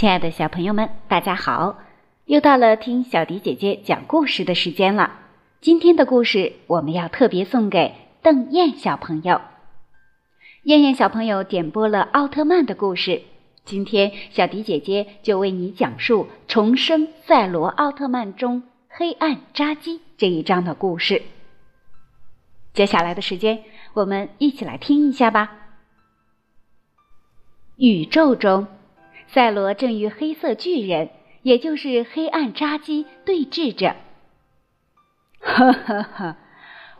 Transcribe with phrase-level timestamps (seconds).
[0.00, 1.76] 亲爱的小朋友们，大家好！
[2.24, 5.18] 又到了听小迪姐姐讲故事的时间了。
[5.60, 9.42] 今天的故事我们要特别送给邓燕小朋友。
[10.62, 13.20] 燕燕小朋友点播了奥特曼的故事，
[13.66, 21.20] 今天小迪姐姐就为你讲述《重生赛罗奥特曼》中黑暗扎基这一章的故事。
[22.72, 25.52] 接下来的时间，我们一起来听一下吧。
[27.76, 28.66] 宇宙中。
[29.32, 31.10] 赛罗正与黑色巨人，
[31.42, 33.94] 也就是黑暗扎基对峙着。
[35.40, 36.36] 哈哈哈！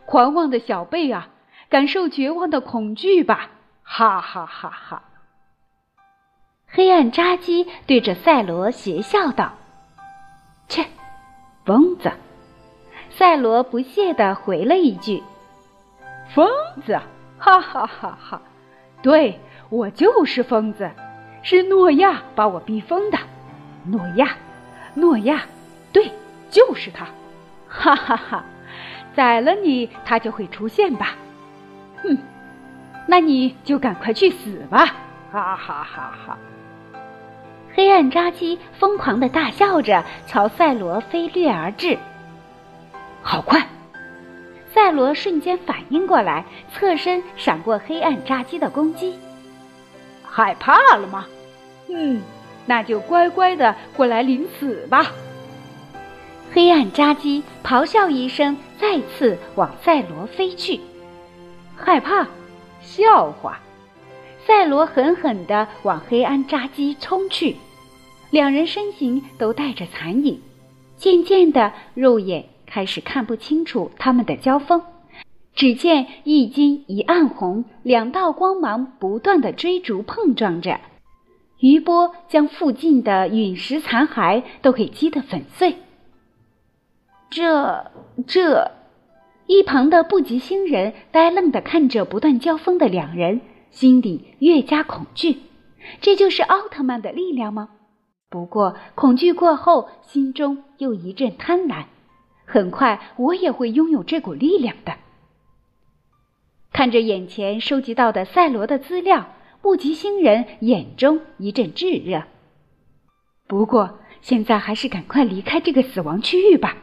[0.05, 1.27] 狂妄的小贝啊，
[1.69, 3.49] 感受绝望的恐惧吧！
[3.83, 5.03] 哈哈哈哈！
[6.67, 9.55] 黑暗扎基对着赛罗邪笑道
[10.69, 10.85] ：“切，
[11.65, 12.13] 疯子！”
[13.11, 15.21] 赛罗不屑地回了一句
[16.33, 16.49] ：“疯
[16.85, 16.97] 子！
[17.37, 18.41] 哈哈哈哈！
[19.01, 19.37] 对
[19.69, 20.89] 我就是疯子。”
[21.43, 23.17] 是诺亚把我逼疯的，
[23.85, 24.35] 诺亚，
[24.93, 25.43] 诺亚，
[25.91, 26.11] 对，
[26.49, 27.07] 就是他，
[27.67, 28.45] 哈哈哈！
[29.15, 31.15] 宰了你，他就会出现吧？
[32.03, 32.17] 哼，
[33.07, 34.85] 那你就赶快去死吧！
[35.31, 36.37] 哈哈哈哈！
[37.73, 41.97] 黑暗扎基疯狂的大笑着，朝赛罗飞掠而至。
[43.23, 43.65] 好快！
[44.73, 49.17] 赛罗瞬间反应过来，侧身闪过黑暗扎基的攻击。
[50.31, 51.27] 害怕了吗？
[51.89, 52.21] 嗯，
[52.65, 55.11] 那就乖乖的过来领死吧！
[56.53, 60.79] 黑暗扎基咆哮一声，再次往赛罗飞去。
[61.75, 62.27] 害怕？
[62.81, 63.59] 笑话！
[64.47, 67.57] 赛罗狠狠的往黑暗扎基冲去，
[68.31, 70.41] 两人身形都带着残影，
[70.97, 74.81] 渐渐的肉眼开始看不清楚他们的交锋。
[75.53, 80.79] 只见一金一暗红，两道光芒不断的追逐碰撞着，
[81.59, 85.75] 余波将附近的陨石残骸都给击得粉碎。
[87.29, 87.91] 这
[88.27, 88.71] 这，
[89.45, 95.37] 一旁的不吉星人呆愣的看着不断交锋的两人，心里越加恐惧。
[95.99, 97.69] 这就是奥特曼的力量吗？
[98.29, 101.85] 不过恐惧过后，心中又一阵贪婪。
[102.45, 104.93] 很快，我也会拥有这股力量的。
[106.81, 109.27] 看着眼前收集到的赛罗的资料，
[109.61, 112.23] 布吉星人眼中一阵炙热。
[113.47, 116.75] 不过现在还是赶快离开这个死亡区域吧。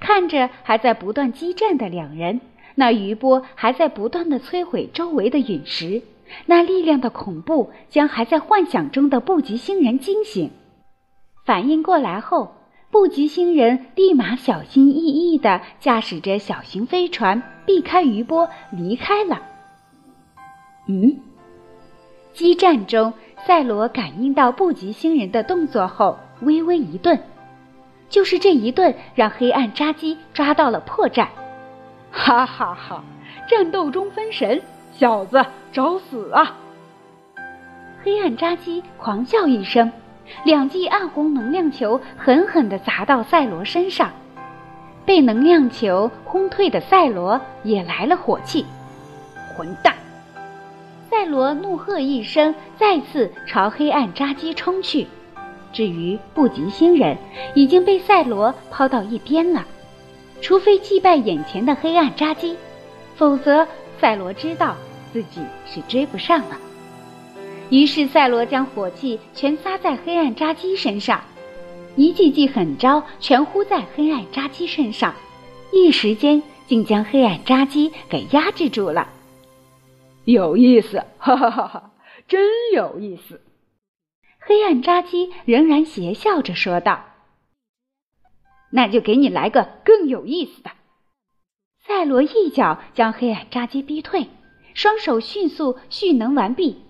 [0.00, 2.40] 看着还在不断激战的两人，
[2.74, 6.00] 那余波还在不断的摧毁周围的陨石，
[6.46, 10.50] 那力量的恐怖将还在幻想中的布吉星人惊醒。
[11.44, 12.61] 反应过来后。
[12.92, 19.40] 布吉星人立马小心翼翼地驾驶着小型飞船，避开余波离开了。
[20.86, 21.16] 嗯，
[22.34, 23.14] 激战中，
[23.46, 27.18] 赛罗感应到布吉星人的动作后，微微一顿。
[28.10, 31.26] 就是这一顿，让黑暗扎基抓到了破绽。
[32.10, 33.02] 哈哈哈！
[33.48, 34.60] 战斗中分神，
[34.92, 35.42] 小子
[35.72, 36.58] 找死啊！
[38.04, 39.90] 黑暗扎基狂笑一声。
[40.44, 44.10] 两记暗红能量球狠狠地砸到赛罗身上，
[45.04, 48.64] 被能量球轰退的赛罗也来了火气。
[49.56, 49.94] 混蛋！
[51.10, 55.06] 赛罗怒喝一声，再次朝黑暗扎基冲去。
[55.72, 57.16] 至于不吉星人，
[57.54, 59.64] 已经被赛罗抛到一边了。
[60.40, 62.56] 除非击败眼前的黑暗扎基，
[63.14, 63.66] 否则
[64.00, 64.74] 赛罗知道
[65.12, 66.56] 自己是追不上了。
[67.72, 71.24] 于是赛罗将火气全撒在黑暗扎基身上，
[71.96, 75.14] 一记记狠招全呼在黑暗扎基身上，
[75.72, 79.08] 一时间竟将黑暗扎基给压制住了。
[80.26, 81.92] 有意思，哈哈哈哈！
[82.28, 83.40] 真有意思。
[84.38, 87.06] 黑暗扎基仍然邪笑着说道
[88.70, 90.70] ：“那就给你来个更有意思的。”
[91.80, 94.28] 赛罗一脚将黑暗扎基逼退，
[94.74, 96.82] 双手迅速蓄能完毕。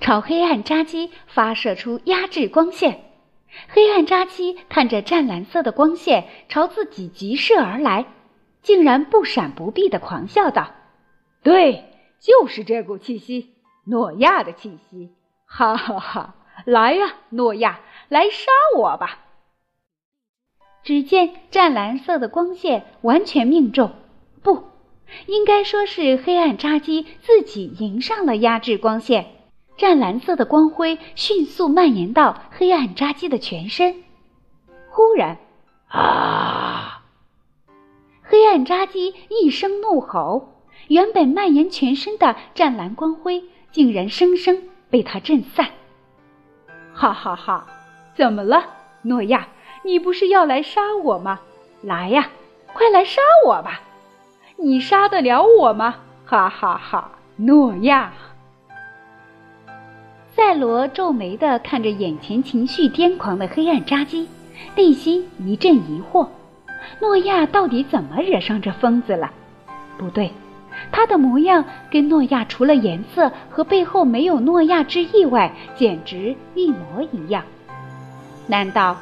[0.00, 3.04] 朝黑暗扎基发射出压制光线，
[3.68, 8.06] 黑暗扎基看着湛蓝色的光线朝自己急射而来，
[8.62, 10.72] 竟然不闪不避的狂笑道
[11.44, 11.84] ：“对，
[12.18, 13.54] 就是这股气息，
[13.84, 15.10] 诺亚的气息！
[15.44, 16.34] 哈哈哈！
[16.64, 19.18] 来呀，诺亚，来杀我吧！”
[20.82, 23.92] 只见湛蓝色的光线完全命中，
[24.42, 24.64] 不，
[25.26, 29.26] 应该说是黑暗扎基自己迎上了压制光线。
[29.80, 34.04] 湛蓝色的光辉迅速蔓延到黑暗扎基的全身。
[34.90, 35.38] 忽然，
[35.88, 37.00] 啊！
[38.22, 40.52] 黑暗扎基一声怒吼，
[40.88, 43.42] 原本蔓延全身的湛蓝光辉
[43.72, 45.68] 竟然生生被他震散。
[46.92, 47.66] 哈哈哈！
[48.14, 48.62] 怎么了，
[49.00, 49.48] 诺亚？
[49.82, 51.40] 你不是要来杀我吗？
[51.80, 52.28] 来呀，
[52.74, 53.80] 快来杀我吧！
[54.58, 56.00] 你杀得了我吗？
[56.26, 57.12] 哈哈哈！
[57.36, 58.12] 诺亚。
[60.50, 64.26] 赛罗皱眉的看着眼前情绪癫狂的黑暗扎基，
[64.74, 66.26] 内心一阵疑惑：
[67.00, 69.30] 诺亚到底怎么惹上这疯子了？
[69.96, 70.32] 不对，
[70.90, 77.44] 他的模样跟诺亚除了颜色和背后没有诺亚之意外，简直一模一样。
[78.48, 78.96] 难道？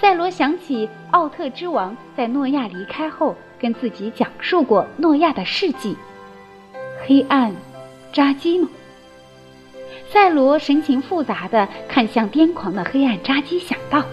[0.00, 5.94] 赛罗想起奥特之王在诺亚离开后跟自己讲述过诺亚的事迹，
[7.06, 7.54] 黑暗
[8.10, 8.70] 扎基吗？
[10.10, 14.04] 赛罗神情复杂的看向癫狂的黑暗扎基，想到：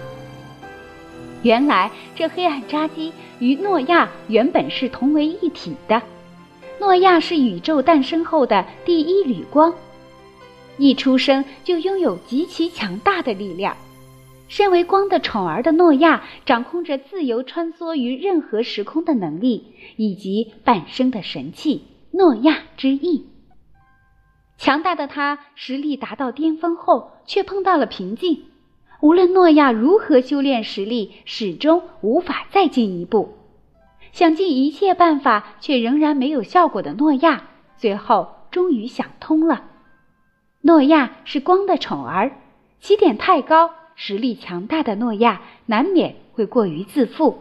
[1.42, 6.02] 原来这黑暗扎基与诺亚原本是同为一体的。
[6.80, 9.72] 诺亚是宇宙诞生后的第一缕光，
[10.76, 13.76] 一出生就拥有极其强大的力量。
[14.48, 19.64] 身为光的宠儿的诺亚，掌控着自由穿梭于任何时空的能力，
[19.96, 21.82] 以及半生的神器——
[22.12, 23.26] 诺亚之翼。
[24.56, 28.44] 强大的他实力达到巅峰后，却碰到了瓶颈。
[29.00, 33.36] 无论诺亚如何修炼实力，始终无法再进一步。
[34.12, 37.42] 想尽一切办法，却仍然没有效果的诺亚，
[37.76, 39.64] 最后终于想通了。
[40.62, 42.38] 诺亚是光的宠儿，
[42.80, 47.40] 起点太高，实力强大的诺亚难免会过于自负。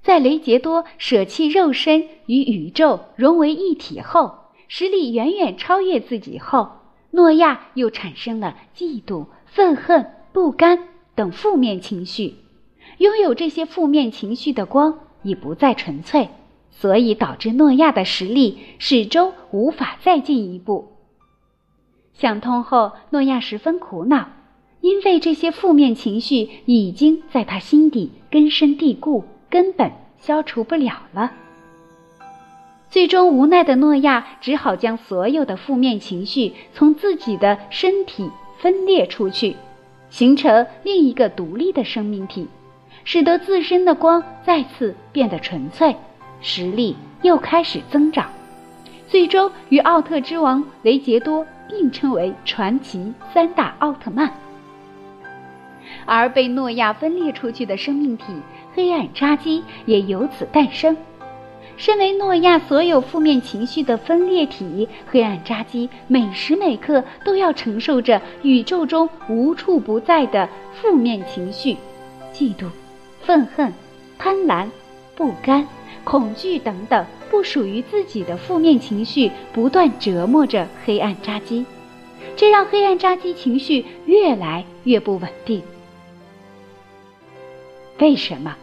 [0.00, 4.47] 在雷杰多舍弃肉身与宇宙融为一体后。
[4.68, 6.70] 实力远远超越自己后，
[7.10, 12.36] 诺亚又产生了嫉妒、愤恨、不甘等负面情绪。
[12.98, 16.28] 拥有这些负面情绪的光已不再纯粹，
[16.70, 20.92] 所以导致诺亚的实力始终无法再进一步。
[22.12, 24.28] 想通后，诺亚十分苦恼，
[24.80, 31.32] 因为这些负面情绪已经在他心底根深蒂固，根本消除不了了。
[32.90, 39.56] 最终无奈的诺亚只好将所有的负面情绪从自己的身体分裂出去，
[40.08, 42.48] 形成另一个独立的生命体，
[43.04, 45.94] 使得自身的光再次变得纯粹，
[46.40, 48.30] 实力又开始增长，
[49.06, 54.32] 最终与奥特之王雷杰多并称为传奇三大奥特曼。
[56.06, 58.24] 而被诺亚分裂出去的生命体
[58.74, 60.96] 黑暗扎基也由此诞生。
[61.78, 71.76] 身为诺亚所有负面情绪的分裂体，黑暗扎基每时每刻都要承受着宇宙中无处不在的负面情绪，
[72.34, 72.66] 嫉妒、
[73.22, 73.72] 愤恨、
[74.18, 74.68] 贪婪、
[75.14, 75.66] 不甘、
[76.02, 81.64] 恐惧等等不属于自己的负面情绪，不断折磨着黑暗扎基，
[82.34, 85.62] 这让黑暗扎基情绪越来越不稳定。
[88.00, 88.56] 为什么？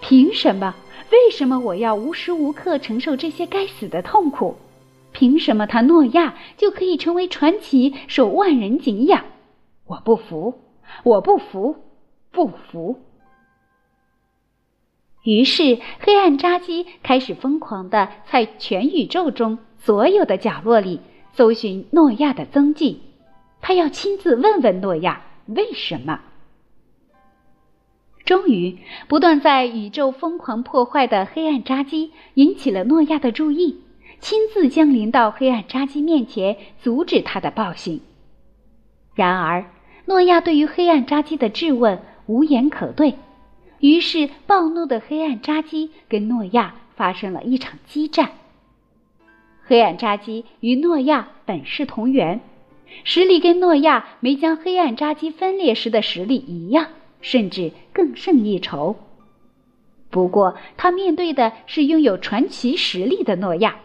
[0.00, 0.74] 凭什么？
[1.14, 4.56] 为什么我要无时无刻承受这些该死的痛苦？
[5.12, 9.24] 凭什么他诺亚就可以成为传奇，受万人敬仰？
[9.86, 10.58] 我不服！
[11.04, 11.76] 我不服！
[12.32, 12.98] 不服！
[15.22, 21.00] 于是，黑暗扎基开始疯狂的在全宇宙中所有的角落里
[21.32, 23.00] 搜寻诺亚的踪迹，
[23.60, 26.18] 他要亲自问问诺亚为什么。
[28.24, 33.80] 终于，不断在宇宙疯狂破坏的黑暗扎基引起了诺亚的注意，
[34.18, 38.00] 亲自降临到黑暗扎基面前，阻止他的暴行。
[39.14, 39.66] 然而，
[40.06, 43.16] 诺亚对于黑暗扎基的质问无言可对，
[43.80, 48.30] 于是暴怒的黑暗扎基跟诺亚发生了一场激战。
[49.66, 52.40] 黑暗扎基与诺亚本是同源，
[53.04, 56.88] 实力跟诺亚没将黑暗扎基分裂时的实力一样。
[57.24, 58.94] 甚至更胜一筹。
[60.10, 63.76] 不过，他面对的是拥有传奇实力的诺亚。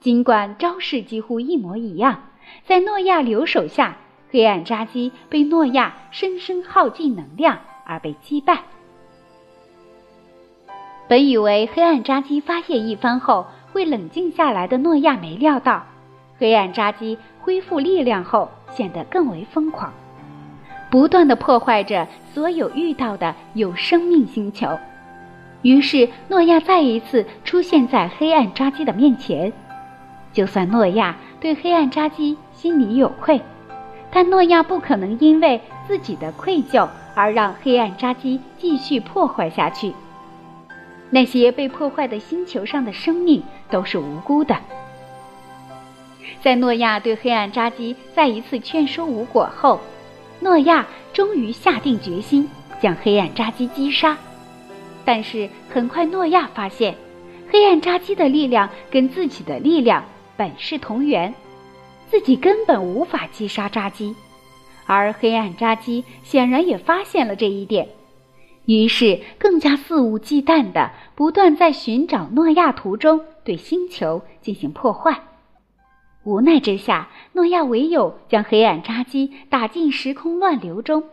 [0.00, 2.30] 尽管招式几乎一模一样，
[2.64, 3.98] 在诺亚留手下，
[4.30, 8.62] 黑暗扎基被诺亚生生耗尽能量而被击败。
[11.08, 15.84] 本以为黑暗扎基发泄一番后会冷静下来的诺亚，没料到
[16.38, 19.92] 黑暗扎基恢复力量后显得更为疯狂。
[20.92, 24.78] 不断的破坏着所有遇到的有生命星球，
[25.62, 29.50] 于是诺亚再一次出现在黑暗扎基的面前。
[30.34, 33.40] 就算诺亚对黑暗扎基心里有愧，
[34.10, 35.58] 但诺亚不可能因为
[35.88, 39.94] 自己的愧疚而让黑暗扎基继续破坏下去。
[41.08, 44.54] 那些被破坏的星球上的生命都是无辜的。
[46.42, 49.80] 在诺亚对黑暗扎基再一次劝说无果后。
[50.42, 52.48] 诺亚终于下定决心
[52.80, 54.18] 将黑暗扎基击杀。
[55.04, 56.96] 但是很快，诺亚发现，
[57.50, 60.04] 黑暗扎基的力量跟自己的力量
[60.36, 61.32] 本是同源，
[62.10, 64.14] 自己根本无法击杀扎基。
[64.84, 67.88] 而黑暗扎基显然也发现了这一点，
[68.66, 75.20] 于是更加肆无忌惮地不断在寻找诺亚途中对星球进行破坏。
[76.24, 81.04] 无奈之下，诺亚唯有将黑暗扎基打进时空乱流中。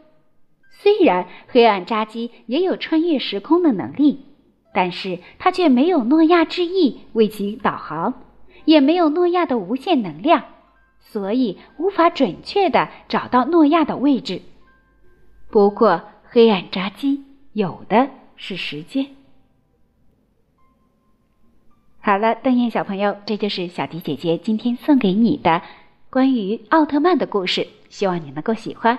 [0.71, 4.25] 虽然黑暗扎基也有穿越时空的能力，
[4.73, 8.13] 但是他却没有诺亚之翼为其导航，
[8.65, 10.43] 也没有诺亚的无限能量，
[10.99, 14.41] 所以无法准确的找到诺亚的位置。
[15.49, 17.23] 不过，黑暗扎基
[17.53, 19.18] 有的是时间。
[22.09, 25.61] 好了，邓燕小朋友，这就是小迪姐姐今天送给你的
[26.09, 28.97] 关于奥特曼的故事，希望你能够喜欢。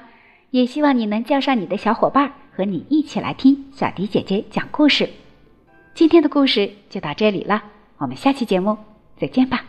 [0.50, 5.10] 也希望你能叫上你的小伙伴，和你一起来听小迪姐姐讲故事。
[5.92, 7.64] 今天的故事就到这里了，
[7.98, 8.78] 我们下期节目
[9.16, 9.64] 再见吧。